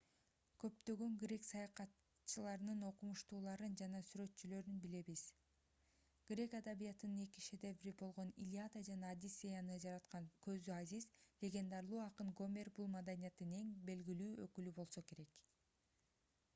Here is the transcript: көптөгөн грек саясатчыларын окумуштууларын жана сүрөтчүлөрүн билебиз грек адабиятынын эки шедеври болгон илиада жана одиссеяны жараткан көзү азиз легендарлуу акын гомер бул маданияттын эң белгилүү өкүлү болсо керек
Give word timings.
көптөгөн 0.61 1.17
грек 1.23 1.43
саясатчыларын 1.47 2.79
окумуштууларын 2.87 3.75
жана 3.81 3.99
сүрөтчүлөрүн 4.11 4.79
билебиз 4.85 5.25
грек 6.31 6.55
адабиятынын 6.61 7.21
эки 7.25 7.43
шедеври 7.49 7.93
болгон 8.01 8.31
илиада 8.45 8.83
жана 8.89 9.13
одиссеяны 9.17 9.77
жараткан 9.85 10.31
көзү 10.49 10.75
азиз 10.79 11.07
легендарлуу 11.47 12.01
акын 12.07 12.35
гомер 12.41 12.73
бул 12.81 12.91
маданияттын 12.97 13.55
эң 13.61 13.69
белгилүү 13.93 14.33
өкүлү 14.49 14.75
болсо 14.83 15.05
керек 15.13 15.41